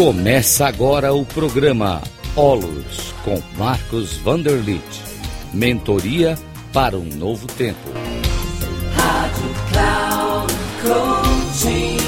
Começa 0.00 0.66
agora 0.66 1.12
o 1.12 1.26
programa 1.26 2.00
Olos 2.34 3.12
com 3.22 3.38
Marcos 3.58 4.16
Vanderlit. 4.16 4.82
Mentoria 5.52 6.38
para 6.72 6.96
um 6.96 7.04
novo 7.04 7.46
tempo. 7.48 7.78
Rádio 8.94 9.44
Cloud 9.70 10.54
Coaching. 10.80 11.98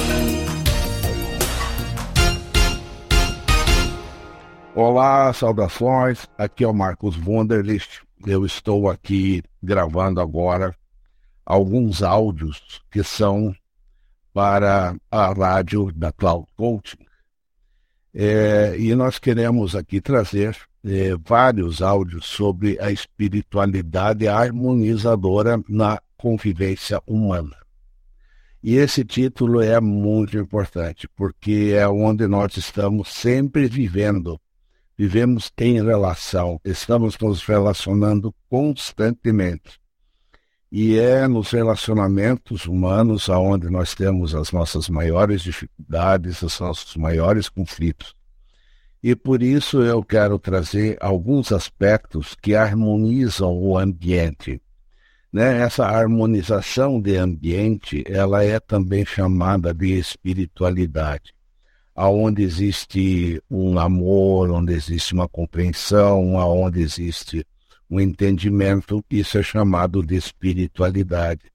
Olá, 4.75 5.31
saudações. 5.35 6.27
Aqui 6.39 6.65
é 6.65 6.69
o 6.69 6.73
Marcos 6.73 7.19
Wunderlich. 7.19 8.01
Eu 8.27 8.47
estou 8.47 8.89
aqui 8.89 9.43
gravando 9.63 10.19
agora 10.19 10.75
alguns 11.45 12.03
áudios 12.03 12.81
que 12.91 13.05
são 13.05 13.55
para 14.33 14.97
a 15.11 15.31
rádio 15.35 15.93
da 15.93 16.11
Cloud 16.11 16.47
Coaching. 16.57 17.12
É, 18.15 18.77
e 18.79 18.95
nós 18.95 19.19
queremos 19.19 19.75
aqui 19.75 20.01
trazer 20.01 20.57
é, 20.85 21.17
vários 21.25 21.81
áudios 21.81 22.27
sobre 22.27 22.79
a 22.81 22.91
espiritualidade 22.91 24.29
harmonizadora 24.29 25.63
na 25.69 26.01
convivência 26.17 27.01
humana. 27.07 27.57
E 28.63 28.77
esse 28.77 29.05
título 29.05 29.61
é 29.61 29.81
muito 29.81 30.39
importante, 30.39 31.09
porque 31.17 31.73
é 31.75 31.89
onde 31.89 32.29
nós 32.29 32.57
estamos 32.57 33.09
sempre 33.09 33.67
vivendo 33.67 34.41
vivemos 35.03 35.51
em 35.59 35.83
relação, 35.83 36.61
estamos 36.65 37.19
nos 37.19 37.45
relacionando 37.45 38.33
constantemente. 38.49 39.82
E 40.75 40.99
é 40.99 41.29
nos 41.29 41.51
relacionamentos 41.51 42.65
humanos 42.65 43.29
aonde 43.29 43.69
nós 43.69 43.95
temos 43.95 44.35
as 44.35 44.51
nossas 44.53 44.89
maiores 44.89 45.43
dificuldades, 45.43 46.41
os 46.41 46.59
nossos 46.59 46.97
maiores 46.97 47.51
conflitos. 47.51 48.17
E 49.03 49.15
por 49.15 49.43
isso 49.43 49.83
eu 49.83 50.03
quero 50.03 50.39
trazer 50.39 50.97
alguns 50.99 51.53
aspectos 51.53 52.35
que 52.41 52.55
harmonizam 52.55 53.53
o 53.53 53.77
ambiente. 53.77 54.63
Né? 55.31 55.61
Essa 55.61 55.85
harmonização 55.85 56.99
de 56.99 57.19
ambiente, 57.19 58.03
ela 58.07 58.43
é 58.43 58.59
também 58.59 59.05
chamada 59.05 59.75
de 59.75 59.99
espiritualidade 59.99 61.35
aonde 61.95 62.43
existe 62.43 63.43
um 63.51 63.79
amor, 63.79 64.51
onde 64.51 64.73
existe 64.73 65.13
uma 65.13 65.29
compreensão, 65.29 66.39
aonde 66.39 66.81
existe 66.81 67.47
um 67.93 68.01
entendimento, 68.01 69.05
isso 69.11 69.37
é 69.37 69.43
chamado 69.43 70.03
de 70.03 70.17
espiritualidade, 70.17 71.53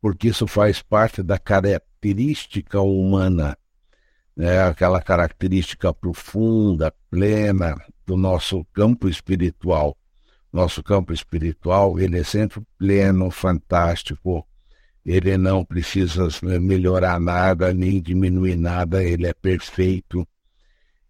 porque 0.00 0.28
isso 0.28 0.46
faz 0.46 0.80
parte 0.80 1.22
da 1.22 1.38
característica 1.38 2.80
humana, 2.80 3.58
né? 4.34 4.62
aquela 4.62 5.02
característica 5.02 5.92
profunda, 5.92 6.90
plena 7.10 7.76
do 8.06 8.16
nosso 8.16 8.64
campo 8.72 9.06
espiritual. 9.06 9.94
Nosso 10.50 10.82
campo 10.82 11.12
espiritual, 11.12 12.00
ele 12.00 12.20
é 12.20 12.24
sempre 12.24 12.62
pleno, 12.78 13.30
fantástico, 13.30 14.48
ele 15.04 15.36
não 15.36 15.62
precisa 15.62 16.28
melhorar 16.58 17.20
nada, 17.20 17.74
nem 17.74 18.00
diminuir 18.00 18.56
nada, 18.56 19.04
ele 19.04 19.26
é 19.26 19.34
perfeito. 19.34 20.26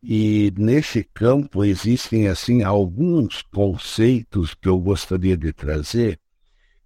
E 0.09 0.53
nesse 0.57 1.03
campo 1.03 1.65
existem 1.65 2.29
assim 2.29 2.63
alguns 2.63 3.43
conceitos 3.43 4.55
que 4.55 4.69
eu 4.69 4.79
gostaria 4.79 5.37
de 5.37 5.53
trazer 5.53 6.21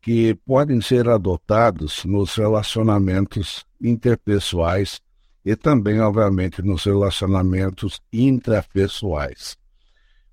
que 0.01 0.35
podem 0.37 0.81
ser 0.81 1.07
adotados 1.07 2.03
nos 2.07 2.35
relacionamentos 2.35 3.67
interpessoais 3.79 5.03
e 5.45 5.55
também, 5.55 6.01
obviamente, 6.01 6.63
nos 6.63 6.85
relacionamentos 6.85 8.01
intrapessoais. 8.11 9.55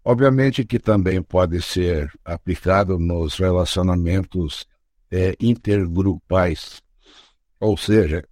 Obviamente 0.01 0.63
que 0.63 0.79
também 0.79 1.21
pode 1.21 1.61
ser 1.61 2.09
aplicado 2.23 2.97
nos 2.97 3.35
relacionamentos 3.37 4.65
é, 5.11 5.35
intergrupais, 5.41 6.81
ou 7.59 7.75
seja, 7.75 8.23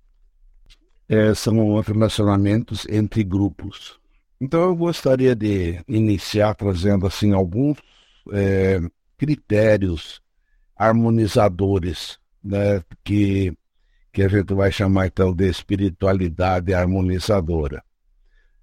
é, 1.09 1.33
são 1.33 1.77
relacionamentos 1.81 2.87
entre 2.89 3.21
grupos. 3.21 3.99
Então 4.39 4.61
eu 4.61 4.75
gostaria 4.75 5.35
de 5.35 5.83
iniciar 5.87 6.53
trazendo 6.55 7.07
assim 7.07 7.33
alguns 7.33 7.77
é, 8.31 8.79
critérios 9.17 10.21
harmonizadores, 10.75 12.19
né, 12.43 12.83
que 13.03 13.57
que 14.15 14.23
a 14.23 14.29
gente 14.29 14.53
vai 14.53 14.71
chamar 14.71 15.07
então 15.07 15.33
de 15.33 15.45
espiritualidade 15.49 16.73
harmonizadora. 16.73 17.83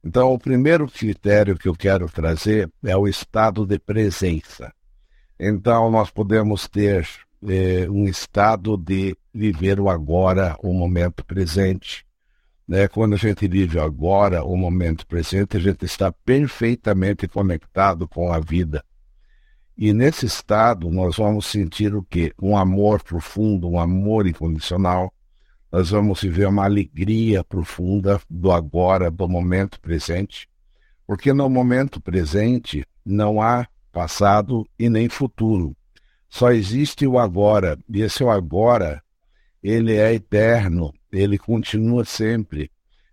Então, 0.03 0.33
o 0.33 0.39
primeiro 0.39 0.89
critério 0.89 1.59
que 1.59 1.69
eu 1.69 1.75
quero 1.75 2.09
trazer 2.11 2.71
é 2.83 2.97
o 2.97 3.07
estado 3.07 3.67
de 3.67 3.79
presença. 3.79 4.73
Então, 5.39 5.91
nós 5.91 6.11
podemos 6.11 6.67
ter 6.67 7.07
é, 7.47 7.89
um 7.91 8.05
estado 8.07 8.79
de 8.79 9.15
viver 9.33 9.79
o 9.79 9.91
agora, 9.91 10.57
o 10.61 10.73
momento 10.73 11.23
presente. 11.23 12.05
Né? 12.73 12.89
Quando 12.89 13.13
a 13.13 13.19
gente 13.19 13.47
vive 13.47 13.79
agora, 13.79 14.43
o 14.43 14.57
momento 14.57 15.07
presente, 15.07 15.59
a 15.59 15.61
gente 15.61 15.85
está 15.85 16.11
perfeitamente 16.11 17.29
conectado 17.29 18.09
com 18.09 18.33
a 18.33 18.41
vida. 18.41 18.83
E 19.77 19.93
nesse 19.93 20.25
estado 20.25 20.91
nós 20.91 21.19
vamos 21.19 21.45
sentir 21.45 21.95
o 21.95 22.03
quê? 22.03 22.33
Um 22.41 22.57
amor 22.57 23.03
profundo, 23.03 23.69
um 23.69 23.79
amor 23.79 24.27
incondicional. 24.27 25.13
Nós 25.71 25.91
vamos 25.91 26.23
viver 26.23 26.49
uma 26.49 26.65
alegria 26.65 27.45
profunda 27.45 28.19
do 28.31 28.51
agora, 28.51 29.11
do 29.11 29.29
momento 29.29 29.79
presente. 29.79 30.49
Porque 31.07 31.31
no 31.35 31.51
momento 31.51 32.01
presente 32.01 32.87
não 33.05 33.43
há 33.43 33.69
passado 33.93 34.67
e 34.79 34.89
nem 34.89 35.11
futuro. 35.11 35.77
Só 36.27 36.51
existe 36.51 37.07
o 37.07 37.19
agora, 37.19 37.79
e 37.87 38.01
esse 38.01 38.25
agora, 38.25 39.03
ele 39.63 39.95
é 39.95 40.15
eterno, 40.15 40.91
ele 41.13 41.39
continua 41.39 42.05
sempre. 42.05 42.71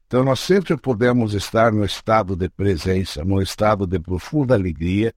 Então 0.08 0.24
nós 0.24 0.40
sempre 0.40 0.76
podemos 0.78 1.34
estar 1.34 1.72
no 1.72 1.86
estado 1.86 2.36
de 2.36 2.50
presença, 2.50 3.24
no 3.24 3.42
estado 3.42 3.86
de 3.86 4.00
profunda 4.00 4.56
alegria, 4.56 5.14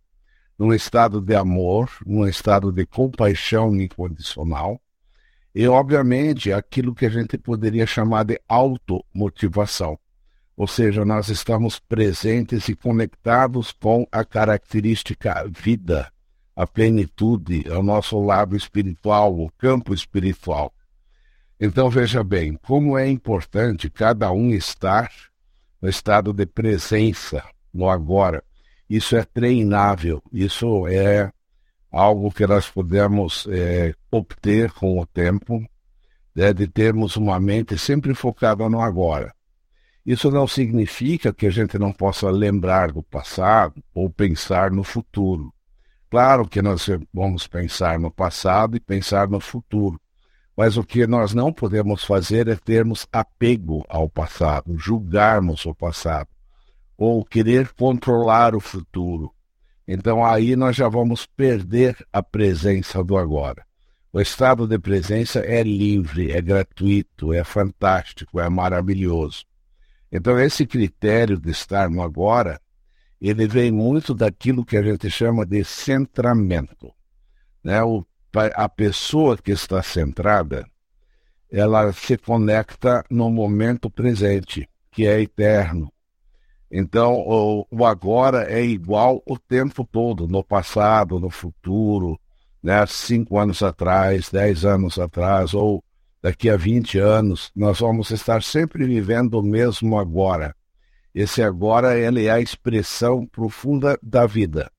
num 0.59 0.73
estado 0.73 1.21
de 1.21 1.35
amor, 1.35 1.91
num 2.05 2.27
estado 2.27 2.71
de 2.71 2.85
compaixão 2.85 3.75
incondicional, 3.75 4.81
e 5.55 5.67
obviamente 5.67 6.53
aquilo 6.53 6.95
que 6.95 7.07
a 7.07 7.11
gente 7.11 7.39
poderia 7.39 7.87
chamar 7.87 8.25
de 8.25 8.41
automotivação. 8.49 9.99
Ou 10.57 10.67
seja, 10.67 11.05
nós 11.05 11.29
estamos 11.29 11.79
presentes 11.79 12.69
e 12.69 12.77
conectados 12.77 13.73
com 13.73 14.07
a 14.13 14.25
característica 14.25 15.47
vida, 15.49 16.13
a 16.55 16.67
plenitude, 16.67 17.65
ao 17.71 17.83
nosso 17.83 18.21
lado 18.21 18.55
espiritual, 18.55 19.39
o 19.39 19.51
campo 19.59 19.95
espiritual. 19.95 20.73
Então 21.65 21.89
veja 21.89 22.25
bem, 22.25 22.59
como 22.61 22.99
é 22.99 23.09
importante 23.09 23.89
cada 23.89 24.33
um 24.33 24.51
estar 24.51 25.09
no 25.81 25.89
estado 25.89 26.33
de 26.33 26.45
presença, 26.45 27.41
no 27.73 27.89
agora. 27.89 28.43
Isso 28.91 29.15
é 29.15 29.23
treinável, 29.25 30.21
isso 30.33 30.89
é 30.89 31.31
algo 31.89 32.33
que 32.33 32.45
nós 32.49 32.69
podemos 32.69 33.47
é, 33.49 33.95
obter 34.11 34.73
com 34.73 34.99
o 34.99 35.07
tempo, 35.07 35.65
né, 36.35 36.53
de 36.53 36.67
termos 36.67 37.15
uma 37.15 37.39
mente 37.39 37.79
sempre 37.79 38.13
focada 38.13 38.69
no 38.69 38.81
agora. 38.81 39.33
Isso 40.05 40.33
não 40.33 40.49
significa 40.49 41.33
que 41.33 41.47
a 41.47 41.51
gente 41.51 41.79
não 41.79 41.93
possa 41.93 42.29
lembrar 42.29 42.91
do 42.91 43.05
passado 43.05 43.81
ou 43.95 44.11
pensar 44.11 44.73
no 44.73 44.83
futuro. 44.83 45.55
Claro 46.11 46.45
que 46.45 46.61
nós 46.61 46.89
vamos 47.15 47.47
pensar 47.47 48.01
no 48.01 48.11
passado 48.11 48.77
e 48.77 48.81
pensar 48.81 49.29
no 49.29 49.39
futuro, 49.39 50.01
mas 50.57 50.77
o 50.77 50.85
que 50.85 51.07
nós 51.07 51.33
não 51.33 51.53
podemos 51.53 52.05
fazer 52.05 52.49
é 52.49 52.57
termos 52.57 53.07
apego 53.13 53.85
ao 53.89 54.09
passado, 54.09 54.77
julgarmos 54.79 55.65
o 55.65 55.75
passado, 55.75 56.29
ou 56.97 57.25
querer 57.25 57.73
controlar 57.73 58.55
o 58.55 58.61
futuro. 58.61 59.33
Então 59.87 60.25
aí 60.25 60.55
nós 60.55 60.77
já 60.77 60.89
vamos 60.89 61.27
perder 61.27 61.97
a 62.13 62.23
presença 62.23 63.03
do 63.03 63.17
agora. 63.17 63.65
O 64.13 64.21
estado 64.21 64.67
de 64.67 64.79
presença 64.79 65.41
é 65.41 65.63
livre, 65.63 66.33
é 66.33 66.41
gratuito, 66.41 67.33
é 67.33 67.43
fantástico, 67.43 68.39
é 68.39 68.49
maravilhoso. 68.49 69.45
Então 70.11 70.39
esse 70.39 70.67
critério 70.67 71.41
de 71.41 71.51
estar 71.51 71.89
no 71.89 72.03
agora 72.03 72.61
ele 73.21 73.47
vem 73.47 73.71
muito 73.71 74.13
daquilo 74.15 74.65
que 74.65 74.77
a 74.77 74.83
gente 74.83 75.09
chama 75.09 75.47
de 75.47 75.65
centramento. 75.65 76.93
Né? 77.63 77.81
O, 77.83 78.05
a 78.55 78.69
pessoa 78.69 79.37
que 79.37 79.51
está 79.51 79.83
centrada, 79.83 80.67
ela 81.51 81.93
se 81.93 82.17
conecta 82.17 83.05
no 83.11 83.31
momento 83.31 83.91
presente, 83.91 84.69
que 84.91 85.07
é 85.07 85.21
eterno. 85.21 85.93
Então, 86.71 87.15
o, 87.15 87.67
o 87.71 87.85
agora 87.85 88.51
é 88.51 88.65
igual 88.65 89.23
o 89.27 89.39
tempo 89.39 89.85
todo, 89.85 90.27
no 90.27 90.43
passado, 90.43 91.21
no 91.21 91.29
futuro, 91.29 92.19
né? 92.63 92.87
cinco 92.87 93.39
anos 93.39 93.63
atrás, 93.63 94.31
dez 94.31 94.65
anos 94.65 94.99
atrás, 94.99 95.53
ou 95.53 95.85
daqui 96.23 96.49
a 96.49 96.57
20 96.57 96.99
anos, 96.99 97.51
nós 97.55 97.81
vamos 97.81 98.11
estar 98.11 98.43
sempre 98.43 98.87
vivendo 98.87 99.35
o 99.35 99.43
mesmo 99.43 99.99
agora. 99.99 100.55
Esse 101.15 101.43
agora 101.43 101.99
ele 101.99 102.27
é 102.27 102.31
a 102.31 102.41
expressão 102.41 103.27
profunda 103.27 103.99
da 104.03 104.25
vida. 104.25 104.71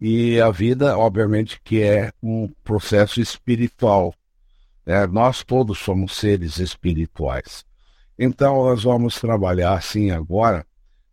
E 0.00 0.40
a 0.40 0.50
vida, 0.50 0.96
obviamente, 0.98 1.60
que 1.62 1.82
é 1.82 2.12
um 2.22 2.48
processo 2.62 3.20
espiritual. 3.20 4.14
É, 4.84 5.06
nós 5.06 5.42
todos 5.42 5.78
somos 5.78 6.16
seres 6.16 6.58
espirituais. 6.58 7.64
Então, 8.18 8.64
nós 8.64 8.84
vamos 8.84 9.18
trabalhar 9.20 9.74
assim 9.74 10.10
agora, 10.10 10.66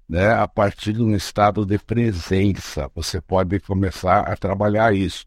né, 0.08 0.32
a 0.32 0.48
partir 0.48 0.94
de 0.94 1.02
um 1.02 1.16
estado 1.16 1.66
de 1.66 1.78
presença. 1.80 2.90
Você 2.94 3.20
pode 3.22 3.60
começar 3.62 4.22
a 4.22 4.36
trabalhar 4.38 4.94
isso. 4.94 5.26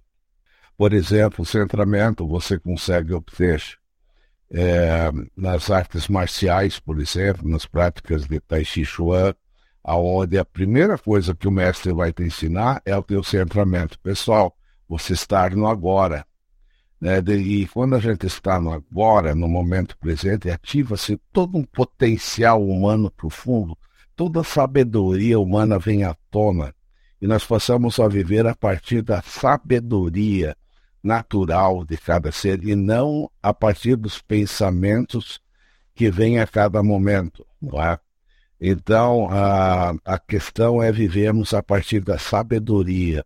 Por 0.77 0.93
exemplo, 0.93 1.45
centramento 1.45 2.27
você 2.27 2.59
consegue 2.59 3.15
obter 3.15 3.63
é, 4.51 5.11
nas 5.37 5.71
artes 5.71 6.09
marciais, 6.09 6.79
por 6.79 7.01
exemplo, 7.01 7.49
nas 7.49 7.67
práticas 7.67 8.27
de 8.27 8.39
Tai 8.41 8.65
Chi 8.65 8.85
Chuan, 8.85 9.35
aonde 9.87 10.37
a 10.37 10.45
primeira 10.45 10.99
coisa 10.99 11.33
que 11.33 11.47
o 11.47 11.51
mestre 11.51 11.93
vai 11.93 12.13
te 12.13 12.25
ensinar 12.25 12.83
é 12.85 12.97
o 12.97 13.05
teu 13.05 13.23
centramento. 13.23 13.97
Pessoal, 14.01 14.53
você 14.89 15.13
estar 15.13 15.55
no 15.55 15.69
agora. 15.69 16.27
Né? 17.01 17.19
E 17.21 17.69
quando 17.69 17.95
a 17.95 18.01
gente 18.01 18.27
está 18.27 18.61
no 18.61 18.73
agora, 18.73 19.33
no 19.33 19.47
momento 19.47 19.97
presente, 19.97 20.51
ativa-se 20.51 21.17
todo 21.33 21.57
um 21.57 21.63
potencial 21.63 22.67
humano 22.67 23.13
profundo, 23.13 23.79
toda 24.17 24.41
a 24.41 24.45
sabedoria 24.45 25.39
humana 25.39 25.79
vem 25.79 26.03
à 26.03 26.17
tona 26.33 26.75
e 27.23 27.29
nós 27.29 27.45
passamos 27.45 28.01
a 28.01 28.09
viver 28.09 28.45
a 28.45 28.57
partir 28.57 29.03
da 29.03 29.23
sabedoria 29.23 30.57
natural 31.01 31.85
de 31.85 31.97
cada 31.97 32.33
ser 32.33 32.65
e 32.65 32.75
não 32.75 33.31
a 33.41 33.55
partir 33.55 33.95
dos 33.95 34.21
pensamentos 34.21 35.41
que 35.95 36.11
vêm 36.11 36.41
a 36.41 36.47
cada 36.47 36.83
momento. 36.83 37.47
Não 37.63 37.81
é? 37.81 38.01
Então, 38.61 39.29
a, 39.31 39.95
a 40.05 40.19
questão 40.19 40.83
é 40.83 40.91
vivermos 40.91 41.53
a 41.53 41.63
partir 41.63 42.01
da 42.01 42.19
sabedoria. 42.19 43.25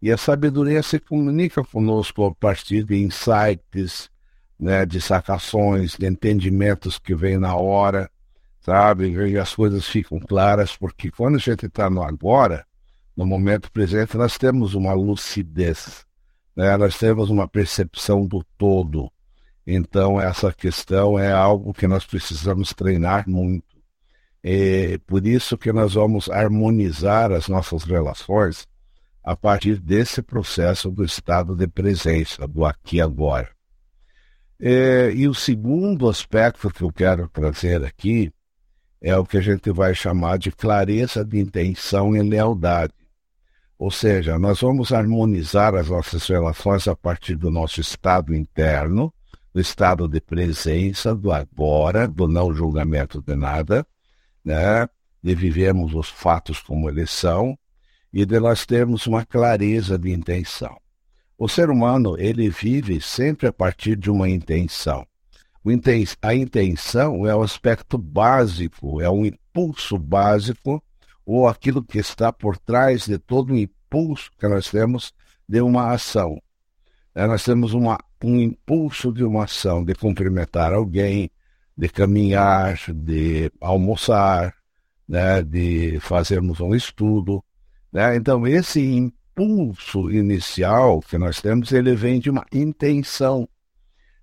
E 0.00 0.10
a 0.10 0.16
sabedoria 0.16 0.82
se 0.82 0.98
comunica 0.98 1.62
conosco 1.62 2.24
a 2.24 2.34
partir 2.34 2.84
de 2.84 2.96
insights, 2.96 4.10
né, 4.58 4.84
de 4.84 5.00
sacações, 5.00 5.96
de 5.96 6.06
entendimentos 6.06 6.98
que 6.98 7.14
vêm 7.14 7.38
na 7.38 7.54
hora, 7.54 8.10
sabe? 8.60 9.10
E 9.10 9.38
as 9.38 9.54
coisas 9.54 9.86
ficam 9.86 10.18
claras, 10.18 10.76
porque 10.76 11.10
quando 11.10 11.36
a 11.36 11.38
gente 11.38 11.66
está 11.66 11.88
no 11.88 12.02
agora, 12.02 12.66
no 13.16 13.26
momento 13.26 13.70
presente, 13.70 14.16
nós 14.16 14.38
temos 14.38 14.74
uma 14.74 14.92
lucidez, 14.92 16.06
né? 16.56 16.76
nós 16.76 16.98
temos 16.98 17.30
uma 17.30 17.46
percepção 17.46 18.26
do 18.26 18.44
todo. 18.56 19.10
Então, 19.66 20.20
essa 20.20 20.52
questão 20.52 21.18
é 21.18 21.30
algo 21.30 21.72
que 21.72 21.86
nós 21.86 22.04
precisamos 22.04 22.72
treinar 22.72 23.28
muito. 23.28 23.71
É 24.42 24.98
por 25.06 25.26
isso 25.26 25.56
que 25.56 25.72
nós 25.72 25.94
vamos 25.94 26.28
harmonizar 26.28 27.30
as 27.30 27.46
nossas 27.48 27.84
relações 27.84 28.66
a 29.22 29.36
partir 29.36 29.78
desse 29.78 30.20
processo 30.20 30.90
do 30.90 31.04
estado 31.04 31.54
de 31.54 31.68
presença, 31.68 32.46
do 32.48 32.64
aqui 32.64 32.96
e 32.96 33.00
agora. 33.00 33.48
É, 34.58 35.12
e 35.12 35.28
o 35.28 35.34
segundo 35.34 36.08
aspecto 36.08 36.70
que 36.70 36.82
eu 36.82 36.92
quero 36.92 37.28
trazer 37.28 37.84
aqui 37.84 38.32
é 39.00 39.16
o 39.16 39.24
que 39.24 39.36
a 39.36 39.40
gente 39.40 39.70
vai 39.72 39.94
chamar 39.94 40.38
de 40.38 40.50
clareza 40.50 41.24
de 41.24 41.38
intenção 41.38 42.14
e 42.16 42.22
lealdade. 42.22 42.94
Ou 43.76 43.90
seja, 43.90 44.38
nós 44.38 44.60
vamos 44.60 44.92
harmonizar 44.92 45.74
as 45.74 45.88
nossas 45.88 46.24
relações 46.28 46.86
a 46.86 46.94
partir 46.94 47.34
do 47.34 47.50
nosso 47.50 47.80
estado 47.80 48.34
interno, 48.34 49.12
do 49.52 49.60
estado 49.60 50.06
de 50.06 50.20
presença, 50.20 51.14
do 51.14 51.32
agora, 51.32 52.06
do 52.06 52.28
não 52.28 52.54
julgamento 52.54 53.20
de 53.20 53.34
nada, 53.34 53.84
né, 54.44 54.88
de 55.22 55.34
vivermos 55.34 55.94
os 55.94 56.08
fatos 56.08 56.60
como 56.60 56.88
eles 56.88 57.10
são 57.10 57.58
e 58.12 58.26
de 58.26 58.38
nós 58.38 58.66
termos 58.66 59.06
uma 59.06 59.24
clareza 59.24 59.98
de 59.98 60.10
intenção. 60.10 60.76
O 61.38 61.48
ser 61.48 61.70
humano, 61.70 62.16
ele 62.18 62.48
vive 62.50 63.00
sempre 63.00 63.46
a 63.46 63.52
partir 63.52 63.96
de 63.96 64.10
uma 64.10 64.28
intenção. 64.28 65.06
A 66.20 66.34
intenção 66.34 67.26
é 67.26 67.34
o 67.34 67.42
aspecto 67.42 67.96
básico, 67.96 69.00
é 69.00 69.08
um 69.08 69.24
impulso 69.24 69.96
básico 69.96 70.82
ou 71.24 71.46
aquilo 71.46 71.82
que 71.82 71.98
está 71.98 72.32
por 72.32 72.58
trás 72.58 73.06
de 73.06 73.16
todo 73.18 73.52
o 73.52 73.56
impulso 73.56 74.30
que 74.38 74.48
nós 74.48 74.70
temos 74.70 75.12
de 75.48 75.60
uma 75.60 75.92
ação. 75.92 76.40
É, 77.14 77.26
nós 77.26 77.44
temos 77.44 77.74
uma, 77.74 77.98
um 78.24 78.40
impulso 78.40 79.12
de 79.12 79.22
uma 79.22 79.44
ação, 79.44 79.84
de 79.84 79.94
cumprimentar 79.94 80.72
alguém, 80.72 81.30
de 81.76 81.88
caminhar, 81.88 82.78
de 82.92 83.50
almoçar, 83.60 84.54
né, 85.08 85.42
de 85.42 85.98
fazermos 86.00 86.60
um 86.60 86.74
estudo. 86.74 87.42
Né? 87.92 88.16
Então, 88.16 88.46
esse 88.46 88.80
impulso 88.80 90.10
inicial 90.10 91.00
que 91.00 91.18
nós 91.18 91.40
temos, 91.40 91.72
ele 91.72 91.94
vem 91.94 92.20
de 92.20 92.30
uma 92.30 92.44
intenção. 92.52 93.48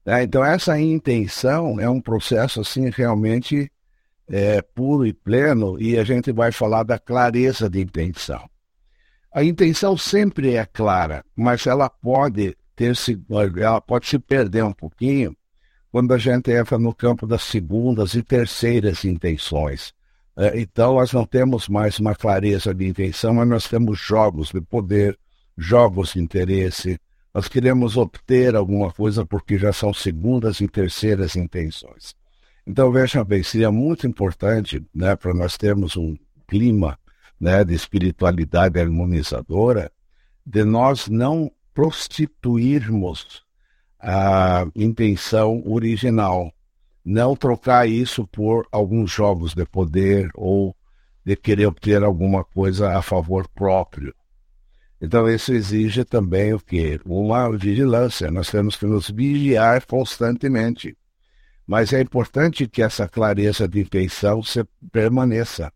Né? 0.06 0.24
Então, 0.24 0.44
essa 0.44 0.80
intenção 0.80 1.80
é 1.80 1.90
um 1.90 2.01
processo 2.01 2.62
assim 2.62 2.90
realmente 2.90 3.72
é, 4.28 4.62
puro 4.62 5.06
e 5.06 5.13
pleno, 5.13 5.81
e 5.81 5.98
a 5.98 6.04
gente 6.04 6.31
vai 6.31 6.52
falar 6.52 6.84
da 6.84 7.00
clareza 7.00 7.69
de 7.69 7.81
intenção. 7.81 8.48
A 9.31 9.44
intenção 9.44 9.98
sempre 9.98 10.56
é 10.56 10.66
clara, 10.66 11.24
mas 11.36 11.66
ela 11.68 11.90
pode 11.90 12.56
ter 12.75 12.95
se, 12.95 13.19
ela 13.57 13.81
pode 13.81 14.07
se 14.07 14.18
perder 14.18 14.63
um 14.63 14.74
pouquinho 14.74 15.36
quando 15.91 16.13
a 16.13 16.18
gente 16.18 16.51
entra 16.51 16.77
no 16.77 16.94
campo 16.94 17.25
das 17.25 17.44
segundas 17.44 18.13
e 18.13 18.21
terceiras 18.21 19.03
intenções. 19.06 19.94
É, 20.38 20.59
então, 20.59 20.95
nós 20.95 21.12
não 21.12 21.25
temos 21.25 21.68
mais 21.68 22.00
uma 22.00 22.15
clareza 22.15 22.74
de 22.74 22.88
intenção, 22.88 23.33
mas 23.33 23.47
nós 23.47 23.68
temos 23.68 24.00
jogos 24.00 24.51
de 24.51 24.62
poder, 24.62 25.18
jogos 25.57 26.13
de 26.13 26.19
interesse. 26.19 27.00
Nós 27.33 27.47
queremos 27.47 27.97
obter 27.97 28.56
alguma 28.56 28.91
coisa 28.91 29.25
porque 29.25 29.57
já 29.57 29.74
são 29.74 29.94
segundas 29.94 30.62
e 30.62 30.68
terceiras 30.68 31.36
intenções. 31.36 32.15
Então, 32.65 32.92
veja 32.92 33.24
bem, 33.24 33.42
seria 33.42 33.71
muito 33.71 34.06
importante 34.06 34.85
né, 34.94 35.15
para 35.15 35.33
nós 35.33 35.57
termos 35.57 35.97
um 35.97 36.15
clima 36.47 36.97
né, 37.39 37.63
de 37.63 37.74
espiritualidade 37.74 38.80
harmonizadora, 38.80 39.92
de 40.45 40.63
nós 40.63 41.07
não 41.07 41.51
prostituirmos 41.74 43.44
a 44.00 44.66
intenção 44.75 45.62
original. 45.66 46.54
Não 47.04 47.35
trocar 47.35 47.88
isso 47.88 48.28
por 48.28 48.68
alguns 48.71 49.12
jogos 49.12 49.54
de 49.54 49.66
poder 49.66 50.30
ou 50.35 50.76
de 51.26 51.35
querer 51.35 51.68
obter 51.68 52.04
alguma 52.04 52.44
coisa 52.44 52.97
a 52.97 53.02
favor 53.02 53.47
próprio. 53.50 54.14
Então, 55.02 55.30
isso 55.30 55.54
exige 55.54 56.04
também 56.04 56.54
o 56.54 56.59
quê? 56.59 57.00
Uma 57.06 57.50
vigilância. 57.57 58.30
Nós 58.30 58.50
temos 58.50 58.76
que 58.76 58.85
nos 58.85 59.09
vigiar 59.09 59.85
constantemente. 59.85 60.97
Mas 61.66 61.94
é 61.94 62.02
importante 62.02 62.68
que 62.68 62.81
essa 62.81 63.07
clareza 63.07 63.68
de 63.68 63.80
intenção 63.80 64.42
se 64.42 64.66
permaneça, 64.92 65.71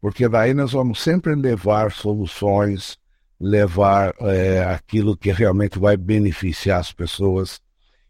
porque 0.00 0.28
daí 0.28 0.52
nós 0.52 0.72
vamos 0.72 1.00
sempre 1.00 1.32
levar 1.36 1.92
soluções, 1.92 2.98
levar 3.40 4.14
é, 4.20 4.64
aquilo 4.64 5.16
que 5.16 5.30
realmente 5.30 5.78
vai 5.78 5.96
beneficiar 5.96 6.80
as 6.80 6.92
pessoas. 6.92 7.60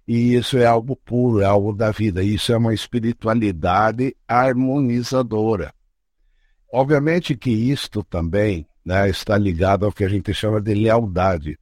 E 0.09 0.35
isso 0.35 0.57
é 0.57 0.65
algo 0.65 0.97
puro, 0.97 1.43
é 1.43 1.45
algo 1.45 1.75
da 1.75 1.91
vida. 1.91 2.23
Isso 2.23 2.51
é 2.51 2.57
uma 2.57 2.73
espiritualidade 2.73 4.17
harmonizadora. 4.27 5.75
Obviamente 6.73 7.37
que 7.37 7.51
isto 7.51 8.03
também 8.03 8.67
né, 8.83 9.11
está 9.11 9.37
ligado 9.37 9.85
ao 9.85 9.93
que 9.93 10.05
a 10.05 10.09
gente 10.09 10.33
chama 10.33 10.63
de 10.63 10.73
lealdade. 10.73 11.59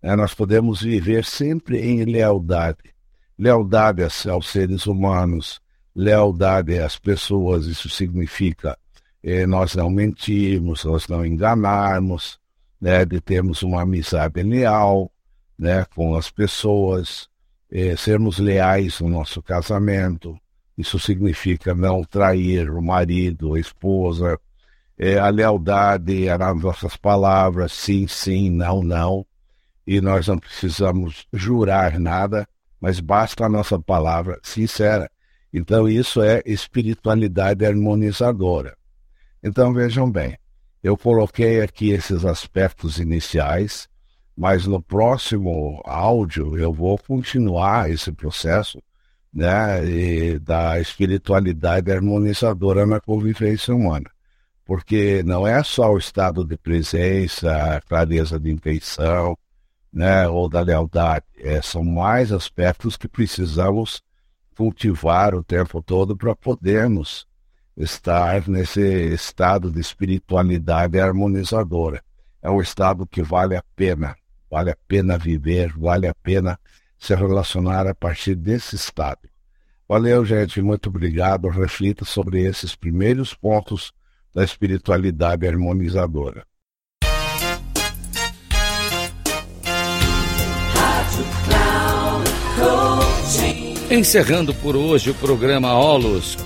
É, 0.00 0.16
nós 0.16 0.32
podemos 0.32 0.80
viver 0.80 1.26
sempre 1.26 1.78
em 1.78 2.04
lealdade. 2.04 2.94
Lealdade 3.38 4.02
aos 4.30 4.48
seres 4.48 4.86
humanos, 4.86 5.60
lealdade 5.94 6.78
às 6.78 6.98
pessoas, 6.98 7.66
isso 7.66 7.90
significa 7.90 8.78
eh, 9.22 9.46
nós 9.46 9.74
não 9.74 9.90
mentirmos, 9.90 10.84
nós 10.84 11.08
não 11.08 11.24
enganarmos, 11.26 12.38
né, 12.80 13.04
de 13.04 13.20
termos 13.20 13.62
uma 13.62 13.82
amizade 13.82 14.42
leal 14.42 15.10
né, 15.58 15.84
com 15.94 16.14
as 16.14 16.30
pessoas, 16.30 17.28
eh, 17.74 17.96
sermos 17.96 18.38
leais 18.38 19.00
no 19.00 19.08
nosso 19.08 19.42
casamento. 19.42 20.38
Isso 20.78 20.96
significa 21.00 21.74
não 21.74 22.04
trair 22.04 22.70
o 22.70 22.80
marido, 22.80 23.54
a 23.54 23.60
esposa, 23.60 24.38
eh, 24.96 25.18
a 25.18 25.28
lealdade 25.28 26.28
é 26.28 26.38
nas 26.38 26.56
nossas 26.62 26.96
palavras, 26.96 27.72
sim, 27.72 28.06
sim, 28.06 28.48
não, 28.48 28.80
não. 28.82 29.26
E 29.84 30.00
nós 30.00 30.28
não 30.28 30.38
precisamos 30.38 31.26
jurar 31.32 31.98
nada, 31.98 32.48
mas 32.80 33.00
basta 33.00 33.44
a 33.44 33.48
nossa 33.48 33.78
palavra 33.78 34.38
sincera. 34.42 35.10
Então, 35.52 35.88
isso 35.88 36.22
é 36.22 36.42
espiritualidade 36.46 37.66
harmonizadora. 37.66 38.76
Então, 39.42 39.72
vejam 39.74 40.10
bem, 40.10 40.38
eu 40.82 40.96
coloquei 40.96 41.60
aqui 41.60 41.90
esses 41.90 42.24
aspectos 42.24 42.98
iniciais, 42.98 43.88
mas 44.36 44.66
no 44.66 44.82
próximo 44.82 45.80
áudio 45.84 46.58
eu 46.58 46.72
vou 46.72 46.98
continuar 46.98 47.90
esse 47.90 48.12
processo 48.12 48.82
né, 49.32 50.38
da 50.40 50.80
espiritualidade 50.80 51.90
harmonizadora 51.90 52.86
na 52.86 53.00
convivência 53.00 53.74
humana. 53.74 54.10
porque 54.64 55.22
não 55.24 55.46
é 55.46 55.62
só 55.62 55.92
o 55.92 55.98
estado 55.98 56.44
de 56.44 56.56
presença, 56.56 57.76
a 57.76 57.80
clareza 57.82 58.40
de 58.40 58.50
intenção, 58.50 59.36
né, 59.92 60.26
ou 60.28 60.48
da 60.48 60.60
lealdade, 60.60 61.26
é, 61.38 61.60
são 61.62 61.84
mais 61.84 62.32
aspectos 62.32 62.96
que 62.96 63.06
precisamos 63.06 64.02
cultivar 64.56 65.34
o 65.34 65.44
tempo 65.44 65.82
todo 65.82 66.16
para 66.16 66.34
podermos 66.34 67.26
estar 67.76 68.48
nesse 68.48 68.80
estado 69.12 69.70
de 69.70 69.80
espiritualidade 69.80 70.98
harmonizadora. 70.98 72.02
É 72.40 72.50
um 72.50 72.60
estado 72.60 73.06
que 73.06 73.22
vale 73.22 73.56
a 73.56 73.62
pena, 73.76 74.16
vale 74.54 74.70
a 74.70 74.76
pena 74.86 75.18
viver, 75.18 75.72
vale 75.76 76.06
a 76.06 76.14
pena 76.14 76.56
se 76.96 77.12
relacionar 77.12 77.88
a 77.88 77.94
partir 77.94 78.36
desse 78.36 78.76
estado. 78.76 79.28
Valeu, 79.88 80.24
gente, 80.24 80.62
muito 80.62 80.88
obrigado. 80.88 81.48
Reflita 81.48 82.04
sobre 82.04 82.42
esses 82.42 82.76
primeiros 82.76 83.34
pontos 83.34 83.92
da 84.32 84.44
espiritualidade 84.44 85.44
harmonizadora. 85.44 86.46
Encerrando 93.90 94.54
por 94.54 94.76
hoje 94.76 95.10
o 95.10 95.14
programa 95.16 95.74
Olos 95.74 96.36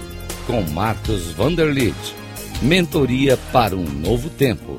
com 0.47 0.63
Marcos 0.63 1.31
Vanderlit. 1.33 1.95
Mentoria 2.63 3.37
para 3.53 3.77
um 3.77 3.85
novo 3.85 4.31
tempo. 4.31 4.79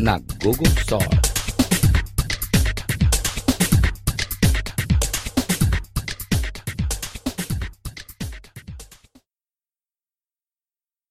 na 0.00 0.18
Google 0.42 0.70
Store. 0.80 1.29